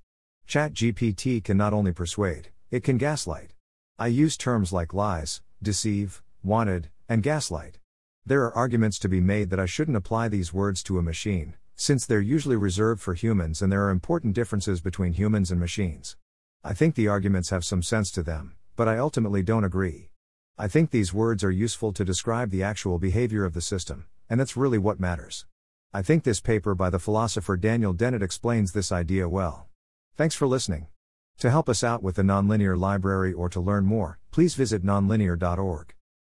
ChatGPT 0.47 1.43
can 1.43 1.57
not 1.57 1.73
only 1.73 1.91
persuade, 1.91 2.51
it 2.71 2.85
can 2.85 2.99
gaslight. 2.99 3.55
I 3.99 4.09
use 4.09 4.37
terms 4.37 4.75
like 4.75 4.93
lies, 4.93 5.41
deceive, 5.63 6.23
wanted, 6.45 6.91
and 7.09 7.23
gaslight. 7.23 7.79
There 8.27 8.43
are 8.43 8.55
arguments 8.55 8.99
to 8.99 9.09
be 9.09 9.23
made 9.23 9.49
that 9.49 9.59
I 9.59 9.65
shouldn't 9.65 9.97
apply 9.97 10.29
these 10.29 10.53
words 10.53 10.83
to 10.83 10.99
a 10.99 11.03
machine, 11.03 11.55
since 11.77 12.05
they're 12.05 12.21
usually 12.21 12.57
reserved 12.57 13.01
for 13.01 13.15
humans 13.15 13.63
and 13.63 13.73
there 13.73 13.87
are 13.87 13.91
important 13.91 14.35
differences 14.35 14.83
between 14.83 15.15
humans 15.15 15.51
and 15.51 15.59
machines. 15.59 16.15
I 16.63 16.75
think 16.75 16.95
the 16.95 17.09
arguments 17.09 17.49
have 17.49 17.65
some 17.65 17.83
sense 17.83 18.11
to 18.11 18.23
them, 18.23 18.57
but 18.77 18.87
I 18.87 18.99
ultimately 18.99 19.43
don't 19.43 19.65
agree. 19.65 20.11
I 20.59 20.69
think 20.69 20.91
these 20.91 21.15
words 21.15 21.43
are 21.43 21.51
useful 21.51 21.95
to 21.95 22.05
describe 22.05 22.51
the 22.51 22.63
actual 22.63 22.99
behavior 22.99 23.47
of 23.47 23.55
the 23.55 23.63
system, 23.63 24.05
and 24.29 24.39
that's 24.39 24.59
really 24.59 24.77
what 24.77 25.01
matters. 25.01 25.47
I 25.95 26.03
think 26.03 26.23
this 26.23 26.41
paper 26.41 26.75
by 26.75 26.91
the 26.91 26.99
philosopher 26.99 27.57
Daniel 27.57 27.95
Dennett 27.95 28.23
explains 28.23 28.73
this 28.73 28.93
idea 28.93 29.27
well. 29.27 29.69
Thanks 30.17 30.35
for 30.35 30.47
listening. 30.47 30.89
To 31.39 31.51
help 31.51 31.67
us 31.67 31.83
out 31.83 32.03
with 32.03 32.17
the 32.17 32.23
Nonlinear 32.23 32.79
Library 32.79 33.33
or 33.33 33.49
to 33.49 33.61
learn 33.61 33.87
more, 33.87 34.19
please 34.31 34.55
visit 34.55 34.85
nonlinear.org. 34.85 35.95